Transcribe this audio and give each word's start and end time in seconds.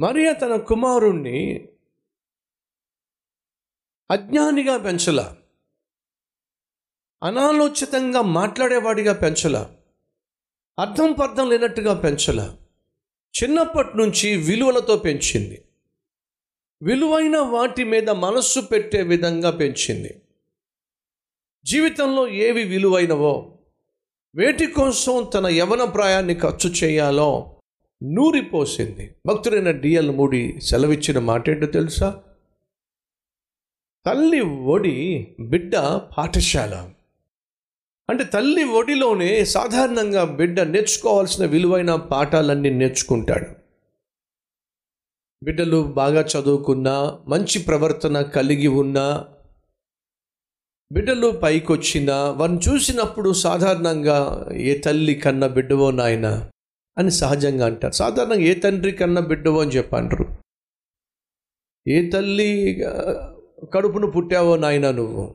మరియ 0.00 0.32
తన 0.32 0.56
కుమారుణ్ణి 0.56 1.68
అజ్ఞానిగా 4.10 4.78
పెంచల. 4.78 5.36
అనాలోచితంగా 7.22 8.22
మాట్లాడేవాడిగా 8.22 9.12
పెంచల. 9.12 9.76
అర్థం 10.78 11.12
పర్థం 11.12 11.50
లేనట్టుగా 11.50 11.94
పెంచల. 11.94 12.56
చిన్నప్పటి 13.42 13.98
నుంచి 13.98 14.36
విలువలతో 14.36 14.96
పెంచింది. 14.96 15.64
విలువైన 16.82 17.38
వాటి 17.38 17.84
మీద 17.84 18.10
మనస్సు 18.10 18.60
పెట్టే 18.60 19.02
విధంగా 19.02 19.50
పెంచింది. 19.50 20.22
జీవితంలో 21.64 22.28
ఏవి 22.28 22.64
విలువైనవో 22.64 23.58
వేటి 24.36 24.66
కోసం 24.66 25.30
తన 25.34 25.46
యవన 25.46 25.84
ప్రాయాన్ని 25.84 26.34
ఖర్చు 26.34 26.70
చేయాలో 26.70 27.55
నూరిపోసింది. 28.02 29.14
భక్తుడైన 29.26 29.70
డిఎల్ 29.70 30.10
మూడి 30.10 30.60
సెలవిచ్చిన 30.60 31.18
మాట 31.18 31.50
ఏంటో 31.50 31.66
తెలుసా? 31.66 32.22
తల్లి 34.06 34.40
ఒడి 34.40 35.26
బిడ్డ 35.40 35.76
పాఠశాల. 36.18 36.90
అంటే 38.10 38.24
తల్లి 38.24 38.64
ఒడిలోనే 38.64 39.44
సాధారణంగా 39.44 40.24
బిడ్డ 40.24 40.60
నేర్చుకోవాల్సిన 40.60 41.46
విలువైన 41.46 41.94
పాఠాలన్నీ 41.94 42.70
నేర్చుకుంటాడు. 42.70 43.46
బిడ్డలు 45.42 45.82
బాగా 45.82 46.20
చదువుకున్నా 46.20 47.18
మంచి 47.28 47.58
ప్రవర్తన 47.58 48.22
కలిగి 48.22 48.66
ఉన్నా 48.66 49.28
బిడ్డలు 50.92 51.30
పైకొచ్చినా 51.30 52.30
వారిని 52.30 52.58
చూసినప్పుడు 52.58 53.32
సాధారణంగా 53.32 54.46
ఏ 54.52 54.78
తల్లి 54.78 55.14
కన్నా 55.14 55.46
బిడ్డవో 55.46 55.90
నాయన? 55.90 56.50
అని 56.98 57.10
సహజంగా 57.10 57.66
అంటారు. 57.66 57.92
సాధారణంగా 57.92 58.40
ఏ 58.40 58.54
తండ్రి 58.54 58.92
కన్నా 58.92 59.20
బిడ్డవో 59.20 59.60
అని 59.60 59.70
చెప్పంటారు? 59.70 60.26
ఏ 61.88 62.10
తల్లి 62.10 62.82
కడుపును 63.74 64.06
పుట్టావో 64.06 64.56
నాయన 64.56 64.90
నువ్వు? 64.90 65.34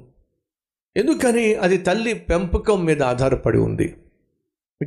ఎందుకని 0.97 1.55
అది 1.55 1.77
తల్లి 1.77 2.13
పెంపకం 2.13 2.85
మీద 2.85 3.03
ఆధారపడి 3.03 3.57
ఉంది. 3.57 3.95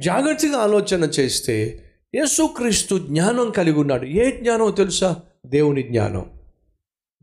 జాగ్రత్తగా 0.00 0.58
ఆలోచన 0.58 1.04
చేస్తే 1.04 1.84
యేసుక్రీస్తు 2.14 2.98
జ్ఞానం 2.98 3.50
కలిగి 3.50 3.78
ఉన్నాడు. 3.78 4.04
ఏ 4.04 4.30
జ్ఞానం 4.30 4.70
తెలుసా? 4.70 5.16
దేవుని 5.46 5.82
జ్ఞానం. 5.82 6.30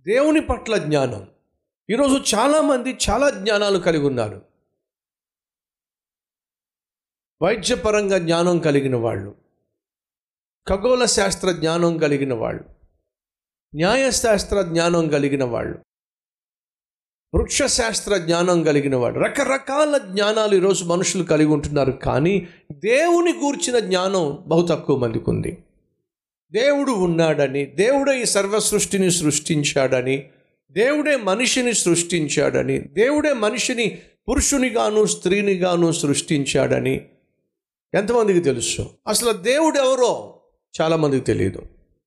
దేవుని 0.08 0.42
పట్ల 0.42 0.78
జ్ఞానం. 0.78 1.28
ఈరోజు 1.90 2.36
చాలామంది 2.36 2.98
చాలా 3.10 3.30
జ్ఞానాలు 3.30 3.78
కలిగి 3.80 4.06
ఉన్నారు. 4.06 4.51
వైద్యపరంగా 7.42 8.18
జ్ఞానం 8.18 8.60
కలిగిన 8.60 8.96
వాళ్ళు 8.96 9.36
ఖగోళ 10.68 11.06
శాస్త్ర 11.06 11.52
జ్ఞానం 11.52 11.98
కలిగిన 11.98 12.34
వాళ్ళు 12.34 12.64
న్యాయశాస్త్ర 13.76 14.62
జ్ఞానం 14.62 15.10
కలిగిన 15.10 15.44
వాళ్ళు 15.44 15.78
వృక్షశాస్త్ర 17.36 18.18
జ్ఞానం 18.18 18.64
కలిగిన 18.64 18.96
వాళ్ళు 18.96 19.20
రకరకాల 19.20 19.98
జ్ఞానాలు 19.98 20.56
ఈరోజు 20.56 20.84
మనుషులు 20.86 21.24
కలిగి 21.24 21.48
ఉంటున్నారు. 21.48 21.92
కానీ 21.92 22.48
దేవుని 22.72 23.34
గూర్చిన 23.34 23.80
జ్ఞానం 23.80 24.44
బహు 24.48 24.68
తక్కువ 24.68 24.98
మందికి 24.98 25.30
ఉంది. 25.30 25.58
దేవుడు 26.52 26.92
ఉన్నాడని 26.92 27.66
దేవుడే 27.66 28.22
ఈ 28.22 28.26
సర్వ 28.26 28.60
సృష్టిని 28.60 29.12
సృష్టించాడని 29.12 30.30
దేవుడే 30.72 31.16
మనిషిని 31.16 31.74
సృష్టించాడని 31.74 32.80
దేవుడే 32.80 33.34
మనిషిని 33.34 34.02
పురుషునిగాను 34.30 35.06
స్త్రీనిగాను 35.06 35.92
సృష్టించాడని 35.92 37.08
ఎంతమందికి 37.94 38.40
తెలుసు? 38.40 38.90
అసలు 39.08 39.32
దేవుడు 39.32 39.78
ఎవరో 39.78 40.40
చాలామందికి 40.82 41.26
తెలియదు. 41.26 41.62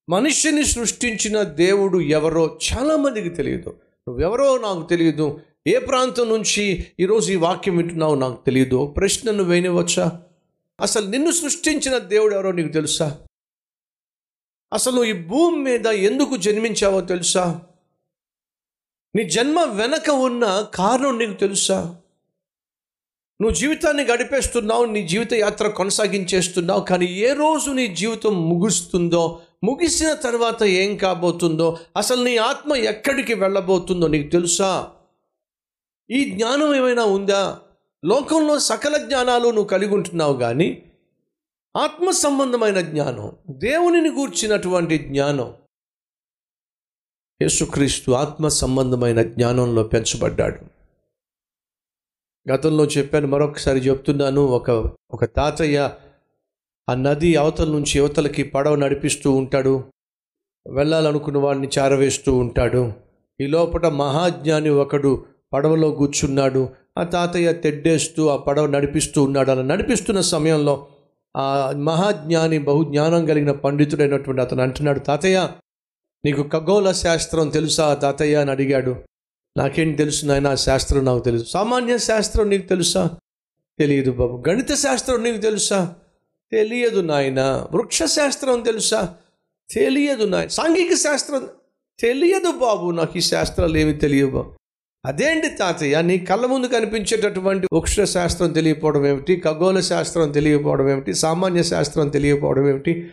మనిషిని 0.08 0.64
సృష్టించిన 0.64 1.42
దేవుడు 1.42 1.98
ఎవరో 1.98 2.58
చాలామందికి 2.72 3.28
తెలియదు. 3.28 3.76
నువ్వెవరో 4.08 4.58
నాకు 4.58 4.88
తెలియదు. 4.88 5.40
ఏ 5.66 5.78
ప్రాంతం 5.78 6.28
నుంచి 6.28 6.86
ఈరోజు 7.00 7.32
ఈ 7.32 7.36
వాక్యం 7.36 7.76
వింటున్నావు 7.76 8.14
నాకు 8.14 8.44
తెలియదు. 8.46 8.94
ప్రశ్నను 8.96 9.42
వేయనివచ్చా 9.42 10.22
అసలు 10.80 11.06
నిన్ను 11.06 11.30
సృష్టించిన 11.30 11.98
దేవుడు 11.98 12.34
ఎవరో 12.34 12.52
నీకు 12.52 12.72
తెలుసా? 12.72 13.18
అసలు 14.72 15.04
ఈ 15.04 15.12
భూమి 15.12 15.58
మీద 15.58 15.86
ఎందుకు 15.86 16.36
జన్మించావో 16.36 17.00
తెలుసా? 17.00 17.62
నీ 19.16 19.24
జన్మ 19.24 19.62
వెనక 19.62 20.10
ఉన్న 20.10 20.66
కారణం 20.74 21.18
నీకు 21.18 21.32
తెలుసా? 21.32 21.96
నువ్వు 23.44 23.58
జీవితాన్ని 23.58 24.04
గడిపేస్తున్నావు 24.04 24.84
నీ 24.84 25.08
జీవిత 25.08 25.34
యాత్ర 25.34 25.68
కొనసాగించేస్తున్నావు 25.68 26.80
కానీ 26.80 27.06
ఏ 27.06 27.32
రోజు 27.32 27.70
నీ 27.70 27.86
జీవితం 27.86 28.48
ముగుస్తుందో 28.48 29.40
ముగిసిన 29.64 30.12
తర్వాత 30.12 30.62
ఏం 30.62 30.96
కాబోతుందో 30.96 31.78
అసలు 31.96 32.24
నీ 32.24 32.36
ఆత్మ 32.36 32.76
ఎక్కడికి 32.76 33.34
వెళ్ళబోతుందో 33.34 34.06
నీకు 34.06 34.30
తెలుసా? 34.30 34.90
ఈ 36.10 36.30
జ్ఞానం 36.30 36.74
ఏమైనా 36.74 37.04
ఉందా? 37.04 37.60
లోకంలో 38.04 38.58
సకల 38.58 38.96
జ్ఞానాలు 38.96 39.48
నువ్వు 39.48 39.64
కలిగి 39.64 39.94
ఉంటున్నావు 39.94 40.36
కానీ 40.36 40.82
ఆత్మ 41.76 42.10
సంబంధమైన 42.10 42.80
జ్ఞానం 42.80 43.32
దేవునిని 43.48 44.10
గూర్చినటువంటి 44.10 44.98
జ్ఞానం. 44.98 45.54
యేసుక్రీస్తు 47.42 48.12
ఆత్మ 48.12 48.48
సంబంధమైన 48.48 49.22
జ్ఞానంలో 49.22 49.82
పెంచబడ్డాడు. 49.82 50.73
గతంలో 52.52 52.84
చెప్పాను 52.84 53.26
మరొకసారి 53.26 53.78
చెప్తున్నాను. 53.78 54.40
ఒక 54.40 54.70
ఒక 55.10 55.24
తాతయ్య 55.24 55.90
ఆ 56.88 56.94
నది 56.94 57.36
అవతల 57.36 57.68
నుంచి 57.68 57.98
యువతలకి 57.98 58.42
పడవ 58.42 58.74
నడిపిస్తూ 58.74 59.32
ఉంటాడు. 59.32 59.84
వెళ్ళాలనుకున్న 60.70 61.38
వాడిని 61.38 61.68
చారవేస్తూ 61.78 62.36
ఉంటాడు. 62.36 62.92
ఈ 63.40 63.46
లోపల 63.46 63.88
మహాజ్ఞాని 63.88 64.68
ఒకడు 64.68 65.24
పడవలో 65.52 65.90
కూర్చున్నాడు. 65.90 66.68
ఆ 66.98 67.02
తాతయ్య 67.04 67.52
తెడ్డేస్తూ 67.52 68.28
ఆ 68.28 68.36
పడవ 68.36 68.66
నడిపిస్తూ 68.66 69.22
ఉన్నాడు. 69.22 69.50
అలా 69.50 69.62
నడిపిస్తున్న 69.62 70.20
సమయంలో 70.20 70.86
ఆ 71.36 71.72
మహాజ్ఞాని 71.76 72.58
బహుజ్ఞానం 72.58 73.26
కలిగిన 73.26 73.52
పండితుడైనటువంటి 73.52 74.42
అతను 74.42 74.62
అంటున్నాడు 74.62 74.98
తాతయ్య 74.98 75.48
నీకు 76.24 76.42
ఖగోళ 76.42 76.92
శాస్త్రం 76.92 77.48
తెలుసా? 77.48 77.94
తాతయ్య 77.94 78.36
అని 78.36 78.50
అడిగాడు. 78.50 78.96
నాకేం 79.56 79.92
తెలుసు 79.92 80.26
నాయన 80.26 80.54
శాస్త్రం 80.54 81.04
నాకు 81.04 81.24
తెలుసు. 81.24 81.44
సామాన్య 81.50 81.98
శాస్త్రం 81.98 82.48
నీకు 82.48 82.68
తెలుసా? 82.68 83.10
తెలియదు 83.78 84.10
బాబు. 84.10 84.42
గణిత 84.48 84.74
శాస్త్రం 84.74 85.22
నీకు 85.22 85.36
తెలుసా? 85.36 85.94
తెలియదు 86.52 87.00
నాయన. 87.00 87.66
వృక్ష 87.72 88.02
శాస్త్రం 88.02 88.60
తెలుసా? 88.60 89.14
తెలియదు 89.70 90.24
నాయన 90.24 90.48
సాంఘిక 90.48 90.94
శాస్త్రం 90.94 91.48
తెలియదు 92.00 92.52
బాబు. 92.52 92.90
నాకు 92.90 93.18
ఈ 93.18 93.20
శాస్త్రాలు 93.20 93.76
ఏమి 93.76 93.92
తెలియవు 93.92 94.30
బాబు. 94.30 94.52
అదేంటి 95.04 95.48
తాతయ్య? 95.48 96.02
నీ 96.02 96.18
కళ్ళ 96.18 96.46
ముందు 96.46 96.66
కనిపించేటటువంటి 96.66 97.66
వృక్ష 97.72 98.00
శాస్త్రం 98.00 98.52
తెలియకపోవడం 98.52 99.06
ఏమిటి? 99.06 99.36
ఖగోళ 99.36 99.80
శాస్త్రం 99.80 100.32
తెలియకపోవడం 100.32 100.88
ఏమిటి? 100.88 101.14
సామాన్య 101.14 101.62
శాస్త్రం 101.62 102.08
తెలియకపోవడం 102.08 102.68
ఏమిటి? 102.68 103.10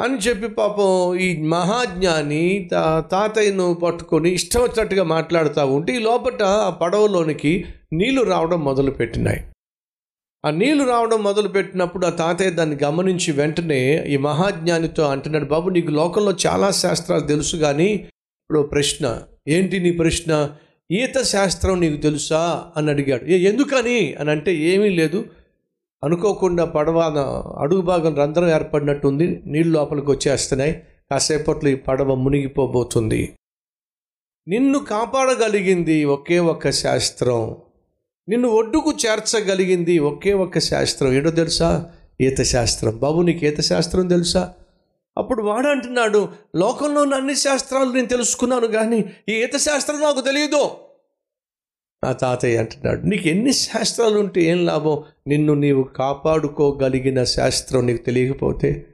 అని 0.00 0.14
చెప్పి 0.14 0.48
పాపం 0.48 1.14
ఈ 1.18 1.42
మహాజ్ఞాని 1.42 2.68
తా 2.72 3.04
తాతయ్యను 3.12 3.74
పట్టుకొని 3.74 4.30
ఇష్టం 4.30 4.62
వచ్చినట్టుగా 4.62 5.02
మాట్లాడుతూ 5.02 5.66
ఉంటే 5.66 5.96
ఈ 5.96 5.98
లోపట 5.98 6.42
ఆ 6.42 6.70
పడవలోనికి 6.70 7.64
నీళ్ళు 7.92 8.22
రావడం 8.22 8.64
మొదలుపెట్టినాయి. 8.64 9.44
ఆ 10.46 10.50
నీళ్ళు 10.50 10.84
రావడం 10.84 11.22
మొదలుపెట్టినప్పుడు 11.22 12.06
ఆ 12.06 12.10
తాతయ్య 12.10 12.50
దాన్ని 12.50 12.76
గమనించి 12.84 13.32
వెంటనే 13.32 14.04
ఈ 14.08 14.16
మహాజ్ఞానితో 14.16 15.02
అంటున్నాడు 15.02 15.44
బాబు 15.44 15.68
నీకు 15.70 15.90
లోకంలో 15.90 16.34
చాలా 16.46 16.70
శాస్త్రాలు 16.70 17.22
తెలుసు 17.22 17.56
కానీ 17.56 17.86
ఇప్పుడు 17.86 18.62
ప్రశ్న 18.62 19.22
ఏంటి 19.48 19.80
నీ 19.80 19.90
ప్రశ్న? 19.90 20.50
ఈత 20.90 21.22
శాస్త్రం 21.22 21.80
నీకు 21.80 21.96
తెలుసా? 21.96 22.64
అని 22.76 22.90
అడిగాడు. 22.90 23.24
"ఏ, 23.24 23.38
ఎందుకని? 23.38 24.14
అని 24.14 24.30
అంటే 24.30 24.54
ఏమీ 24.54 24.88
లేదు. 24.88 25.24
అనుకోకుండా 26.04 26.64
పడవ 26.64 26.98
అడుగు 27.58 27.80
భాగం 27.80 28.16
రంధ్రం 28.16 28.48
ఏర్పడినట్టుంది 28.50 29.42
నీళ్ళు 29.46 29.78
లోపలికి 29.78 30.10
వచ్చేస్తున్నాయి. 30.10 30.82
కాసేపట్లో 31.10 31.70
ఈ 31.70 31.74
పడవ 31.74 32.14
మునిగిపోబోతుంది. 32.14 33.34
నిన్ను 34.48 34.78
కాపాడగలిగింది 34.78 36.04
ఒకే 36.04 36.38
ఒక్క 36.38 36.70
శాస్త్రం. 36.70 37.56
నిన్ను 38.28 38.48
ఒడ్డుకు 38.48 38.92
చేర్చగలిగింది 39.06 39.98
ఒకే 39.98 40.32
ఒక్క 40.32 40.58
శాస్త్రం. 40.58 41.12
ఏడో 41.12 41.30
తెలుసా? 41.30 41.90
ఈత 42.20 42.42
శాస్త్రం 42.42 42.98
బాబు 42.98 43.22
నీకు 43.22 43.44
ఈత 43.44 43.60
శాస్త్రం 43.60 44.08
తెలుసా? 44.08 44.52
అప్పుడు 45.18 45.42
వాడు 45.42 45.68
అంటున్నాడు 45.68 46.28
లోకంలో 46.56 47.02
ఉన్న 47.02 47.14
అన్ని 47.14 47.36
శాస్త్రాలు 47.36 47.92
నేను 47.92 48.06
తెలుసుకున్నాను 48.06 48.66
కానీ 48.66 49.04
ఈ 49.28 49.32
ఈత 49.32 49.56
శాస్త్రం 49.56 50.00
నాకు 50.00 50.20
తెలియదు. 50.20 50.70
నా 52.04 52.12
తాతయ్య 52.12 52.56
అంటున్నాడు 52.56 53.02
నీకు 53.02 53.28
ఎన్ని 53.28 53.52
శాస్త్రాలు 53.52 54.18
ఉంటే 54.18 54.42
ఏం 54.42 54.64
లాభం? 54.66 55.04
నిన్ను 55.26 55.54
నీవు 55.54 55.82
కాపాడుకోగలిగిన 55.82 57.24
శాస్త్రం 57.24 57.86
నీకు 57.86 58.02
తెలియకపోతే 58.02 58.86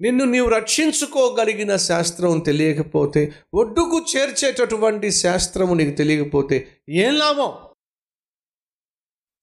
నిన్ను 0.00 0.24
నీవు 0.24 0.48
రక్షించుకోగలిగిన 0.48 1.76
శాస్త్రం 1.76 2.38
తెలియకపోతే 2.38 3.32
ఒడ్డుకు 3.54 4.04
చేర్చేటటువంటి 4.16 5.10
శాస్త్రము 5.10 5.74
నీకు 5.74 5.96
తెలియకపోతే 5.96 6.68
ఏం 6.88 7.14
లాభం? 7.18 7.52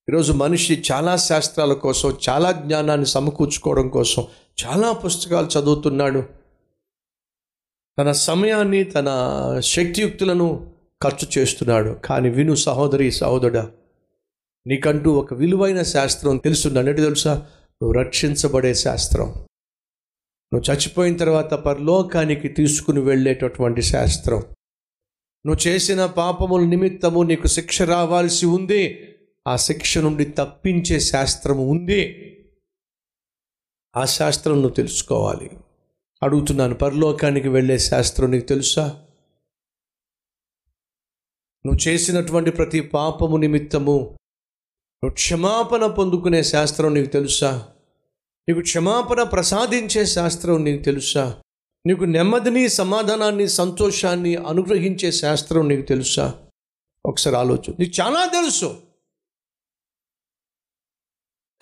ఈరోజు 0.08 0.32
మనిషి 0.32 0.82
చాలా 0.92 1.16
శాస్త్రాల 1.16 1.72
కోసం 1.72 2.16
చాలా 2.28 2.52
జ్ఞానాన్ని 2.52 3.06
సమకూర్చుకోవడం 3.06 3.88
కోసం 3.88 4.26
చాలా 4.66 4.92
పుస్తకాలు 4.92 5.46
చదువుతున్నాడు. 5.46 6.24
తన 7.98 8.12
సమయాన్ని 8.12 8.84
తన 8.84 9.06
శక్తియుక్తులను 9.64 10.69
ఖర్చు 11.02 11.28
చేస్తున్నాడు. 11.38 11.90
కానీ 11.90 12.28
విను 12.28 12.54
సహోదరి 12.54 13.12
సహోదరుడా 13.12 13.70
నీకంటూ 14.66 15.12
ఒక 15.12 15.34
విలువైన 15.34 15.82
శాస్త్రం 15.82 16.36
తెలుస్తుంది. 16.36 16.78
అన్నట్టు 16.78 17.02
తెలుసా? 17.02 17.34
నువ్వు 17.82 17.92
రక్షించబడే 17.92 18.74
శాస్త్రం. 18.74 19.28
నువ్వు 20.54 20.72
చచ్చిపోయిన 20.72 21.16
తర్వాత 21.16 21.54
పరలోకానికి 21.54 22.48
తీసుకుని 22.48 23.00
వెళ్ళేటటువంటి 23.00 23.82
శాస్త్రం. 23.82 24.38
నువ్వు 25.46 25.68
చేసిన 25.68 26.06
పాపముల 26.06 26.64
నిమిత్తము 26.64 27.22
నీకు 27.22 27.46
శిక్ష 27.46 27.82
రావాల్సి 27.82 28.46
ఉంది. 28.46 29.08
ఆ 29.46 29.56
శిక్ష 29.56 29.98
నుండి 29.98 30.24
తప్పించే 30.24 31.00
శాస్త్రము 31.00 31.70
ఉంది. 31.70 32.16
ఆ 33.96 34.04
శాస్త్రం 34.04 34.54
నువ్వు 34.54 34.74
తెలుసుకోవాలి. 34.74 35.50
అడుగుతున్నాను 36.22 36.74
పరలోకానికి 36.74 37.48
వెళ్ళే 37.48 37.78
శాస్త్రం 37.78 38.30
నీకు 38.30 38.46
తెలుసా? 38.46 39.04
నువ్వు 41.66 41.88
చేసినటువంటి 41.88 42.50
ప్రతి 42.50 42.80
పాపము 42.80 43.36
నిమిత్తము 43.36 44.16
నువ్వు 45.04 45.10
క్షమాపణ 45.10 45.86
పొందుకునే 45.86 46.42
శాస్త్రం 46.42 46.94
నీకు 46.94 47.06
తెలుసా? 47.06 47.68
నీకు 48.48 48.60
క్షమాపణ 48.60 49.22
ప్రసాదించే 49.22 50.06
శాస్త్రం 50.06 50.64
నీకు 50.64 50.82
తెలుసా? 50.82 51.42
నీకు 51.86 52.04
నెమ్మదిని 52.04 52.68
సమాధానాన్ని 52.68 53.48
సంతోషాన్ని 53.48 54.36
అనుగ్రహించే 54.36 55.12
శాస్త్రం 55.12 55.68
నీకు 55.68 55.82
తెలుసా? 55.82 56.34
ఒకసారి 57.06 57.36
ఆలోచన 57.36 57.72
నీకు 57.78 58.02
చాలా 58.02 58.26
తెలుసు. 58.26 58.76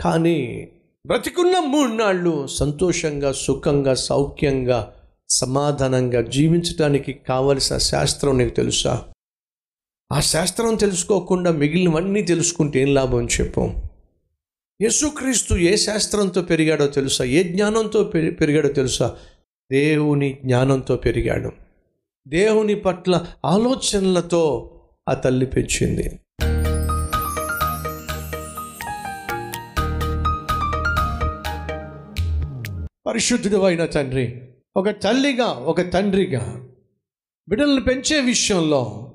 కానీ 0.01 0.69
బ్రతికున్న 1.07 1.59
మూడు 1.59 1.93
నాళ్ళు 1.93 2.47
సంతోషంగా 2.47 3.33
సుఖంగా 3.33 3.95
సౌఖ్యంగా 3.95 4.95
సమాధానంగా 5.31 6.23
జీవించడానికి 6.23 7.13
కావలసిన 7.13 7.79
శాస్త్రం 7.79 8.39
నీకు 8.39 8.55
తెలుసా? 8.55 9.13
ఆ 10.13 10.21
శాస్త్రం 10.21 10.75
తెలుసుకోకుండా 10.75 11.51
మిగిలినవన్నీ 11.53 12.23
తెలుసుకుంటే 12.23 12.81
ఏం 12.81 12.95
లాభం 12.95 13.27
చెప్పు. 13.27 13.71
యేసుక్రీస్తు 14.83 15.55
ఏ 15.55 15.77
శాస్త్రంతో 15.77 16.43
పెరిగాడో 16.43 16.87
తెలుసా? 16.87 17.25
ఏ 17.25 17.43
జ్ఞానంతో 17.43 18.05
పెరిగాడో 18.05 18.69
తెలుసా? 18.69 19.17
దేవుని 19.73 20.39
జ్ఞానంతో 20.45 20.97
పెరిగాడు. 20.97 21.53
దేవుని 22.29 22.75
పట్ల 22.75 23.27
ఆలోచనలతో 23.45 24.71
ఆ 25.09 25.15
తల్లి 25.15 25.47
పెంచింది. 25.47 26.21
పరిశుద్ధుడు 33.07 33.57
అయిన 33.57 33.85
తండ్రి 33.85 34.41
ఒక 34.77 34.91
తల్లిగా 34.91 35.47
ఒక 35.47 35.91
తండ్రిగా 35.91 36.65
బిడ్డలను 37.49 37.81
పెంచే 37.81 38.21
విషయంలో 38.21 39.08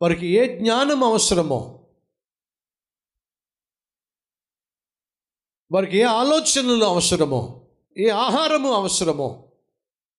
వారికి 0.00 0.26
ఏ 0.26 0.58
జ్ఞానం 0.58 1.04
అవసరమో 1.04 1.58
వారికి 5.70 5.96
ఏ 5.98 6.02
ఆలోచనలు 6.02 6.84
అవసరమో 6.84 7.40
ఏ 7.98 8.08
ఆహారము 8.08 8.72
అవసరమో 8.72 9.28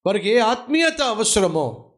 వారికి 0.06 0.30
ఏ 0.30 0.40
ఆత్మీయత 0.40 1.02
అవసరమో 1.02 1.94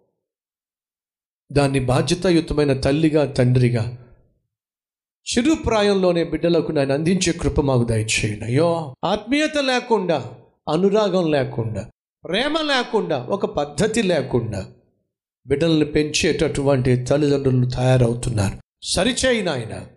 దాన్ని 1.52 1.80
బాధ్యతాయుతమైన 1.80 2.80
తల్లిగా 2.82 3.34
తండ్రిగా 3.34 3.84
చిరుప్రాయంలోనే 5.28 6.24
బిడ్డలకు 6.24 6.72
నేను 6.72 6.94
అందించే 6.94 7.32
కృప 7.34 7.62
మాకు 7.62 7.84
దయచేయండి. 7.84 8.46
అయ్యో 8.46 8.96
ఆత్మీయత 9.04 9.58
లేకుండా 9.58 10.18
అనురాగం 10.70 11.32
లేకుండా 11.32 11.92
ప్రేమ 12.24 12.62
లేకుండా 12.62 13.24
ఒక 13.26 13.46
పద్ధతి 13.46 14.02
లేకుండా 14.02 14.74
బిడ్డల్ని 15.46 15.86
పెంచేటటువంటి 15.86 17.04
తల్లిదండ్రులు 17.04 17.70
తయారవుతున్నారు. 17.70 18.58
సరిచేయి 18.84 19.44
నాయన. 19.44 19.88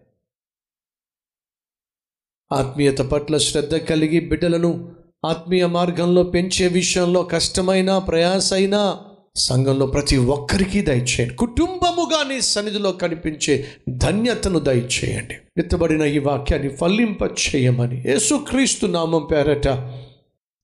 ఆత్మీయత 2.52 2.98
పట్ల 2.98 3.38
శ్రద్ధ 3.38 3.76
కలిగి 3.76 4.20
బిడ్డలను 4.20 4.94
ఆత్మీయ 5.24 5.66
మార్గంలో 5.66 6.22
పెంచే 6.22 6.66
విషయంలో 6.66 7.22
కష్టమైన 7.22 7.98
ప్రయాసైనా 7.98 9.00
సంఘంలో 9.36 9.86
ప్రతి 9.86 10.16
ఒక్కరికి 10.16 10.82
దయచేయండి. 10.82 11.34
కుటుంబముగా 11.34 12.28
నీ 12.28 12.40
సన్నిధిలో 12.40 12.92
కనిపించే 12.92 13.66
ధన్యతను 13.88 14.58
దయచేయండి. 14.58 15.34
ఎత్తబడిన 15.58 16.02
ఈ 16.02 16.18
వాక్యాన్ని 16.18 16.68
ఫలింప 16.68 17.22
చేయమని 17.22 18.04
యేసుక్రీస్తు 18.06 18.86
నామం 18.86 19.28
పేరట 19.30 19.68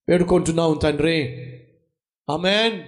వేడుకుంటున్నాం 0.09 0.79
తండ్రి. 0.83 1.47
అమెన్ 2.31 2.79